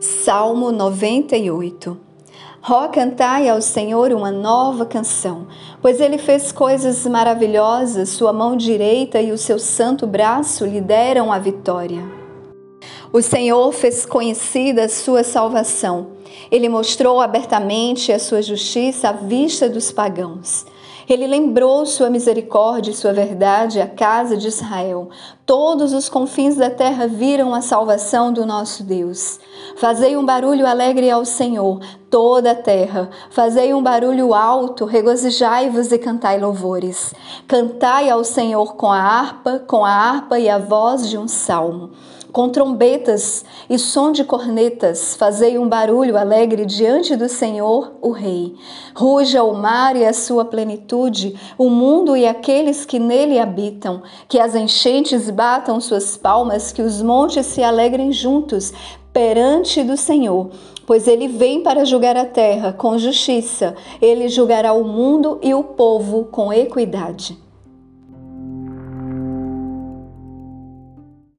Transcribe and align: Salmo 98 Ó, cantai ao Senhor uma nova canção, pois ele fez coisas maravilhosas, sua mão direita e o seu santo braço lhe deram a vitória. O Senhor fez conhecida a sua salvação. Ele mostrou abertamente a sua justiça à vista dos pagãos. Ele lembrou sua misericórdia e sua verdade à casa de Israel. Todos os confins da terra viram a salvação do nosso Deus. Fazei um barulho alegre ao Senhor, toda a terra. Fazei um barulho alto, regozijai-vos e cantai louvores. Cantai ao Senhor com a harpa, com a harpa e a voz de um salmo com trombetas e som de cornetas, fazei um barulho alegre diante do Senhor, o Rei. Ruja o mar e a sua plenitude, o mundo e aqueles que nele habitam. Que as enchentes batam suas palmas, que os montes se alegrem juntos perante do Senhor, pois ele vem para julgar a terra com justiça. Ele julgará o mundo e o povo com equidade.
Salmo 0.00 0.70
98 0.72 2.08
Ó, 2.70 2.88
cantai 2.88 3.48
ao 3.48 3.62
Senhor 3.62 4.12
uma 4.12 4.30
nova 4.30 4.84
canção, 4.84 5.46
pois 5.80 6.00
ele 6.00 6.18
fez 6.18 6.52
coisas 6.52 7.06
maravilhosas, 7.06 8.10
sua 8.10 8.32
mão 8.32 8.56
direita 8.56 9.20
e 9.20 9.32
o 9.32 9.38
seu 9.38 9.58
santo 9.58 10.06
braço 10.06 10.66
lhe 10.66 10.80
deram 10.80 11.32
a 11.32 11.38
vitória. 11.38 12.02
O 13.10 13.22
Senhor 13.22 13.72
fez 13.72 14.04
conhecida 14.04 14.84
a 14.84 14.88
sua 14.88 15.24
salvação. 15.24 16.08
Ele 16.50 16.68
mostrou 16.68 17.20
abertamente 17.20 18.12
a 18.12 18.18
sua 18.18 18.42
justiça 18.42 19.08
à 19.08 19.12
vista 19.12 19.68
dos 19.68 19.90
pagãos. 19.90 20.66
Ele 21.08 21.26
lembrou 21.26 21.86
sua 21.86 22.10
misericórdia 22.10 22.90
e 22.90 22.94
sua 22.94 23.14
verdade 23.14 23.80
à 23.80 23.86
casa 23.86 24.36
de 24.36 24.46
Israel. 24.46 25.08
Todos 25.46 25.94
os 25.94 26.06
confins 26.06 26.56
da 26.56 26.68
terra 26.68 27.06
viram 27.06 27.54
a 27.54 27.62
salvação 27.62 28.30
do 28.30 28.44
nosso 28.44 28.82
Deus. 28.82 29.40
Fazei 29.76 30.18
um 30.18 30.26
barulho 30.26 30.66
alegre 30.66 31.10
ao 31.10 31.24
Senhor, 31.24 31.80
toda 32.10 32.50
a 32.50 32.54
terra. 32.54 33.08
Fazei 33.30 33.72
um 33.72 33.82
barulho 33.82 34.34
alto, 34.34 34.84
regozijai-vos 34.84 35.90
e 35.92 35.98
cantai 35.98 36.38
louvores. 36.38 37.14
Cantai 37.46 38.10
ao 38.10 38.22
Senhor 38.22 38.74
com 38.76 38.92
a 38.92 39.00
harpa, 39.00 39.60
com 39.66 39.86
a 39.86 39.90
harpa 39.90 40.38
e 40.38 40.46
a 40.46 40.58
voz 40.58 41.08
de 41.08 41.16
um 41.16 41.26
salmo 41.26 41.90
com 42.32 42.48
trombetas 42.48 43.44
e 43.68 43.78
som 43.78 44.12
de 44.12 44.24
cornetas, 44.24 45.14
fazei 45.14 45.58
um 45.58 45.68
barulho 45.68 46.16
alegre 46.16 46.64
diante 46.64 47.16
do 47.16 47.28
Senhor, 47.28 47.94
o 48.00 48.10
Rei. 48.10 48.54
Ruja 48.94 49.42
o 49.42 49.54
mar 49.54 49.96
e 49.96 50.04
a 50.04 50.12
sua 50.12 50.44
plenitude, 50.44 51.38
o 51.56 51.70
mundo 51.70 52.16
e 52.16 52.26
aqueles 52.26 52.84
que 52.84 52.98
nele 52.98 53.38
habitam. 53.38 54.02
Que 54.28 54.38
as 54.38 54.54
enchentes 54.54 55.30
batam 55.30 55.80
suas 55.80 56.16
palmas, 56.16 56.72
que 56.72 56.82
os 56.82 57.00
montes 57.00 57.46
se 57.46 57.62
alegrem 57.62 58.12
juntos 58.12 58.72
perante 59.12 59.82
do 59.82 59.96
Senhor, 59.96 60.50
pois 60.86 61.08
ele 61.08 61.26
vem 61.26 61.62
para 61.62 61.84
julgar 61.84 62.16
a 62.16 62.24
terra 62.24 62.72
com 62.72 62.98
justiça. 62.98 63.74
Ele 64.00 64.28
julgará 64.28 64.72
o 64.72 64.84
mundo 64.84 65.38
e 65.42 65.54
o 65.54 65.64
povo 65.64 66.26
com 66.26 66.52
equidade. 66.52 67.47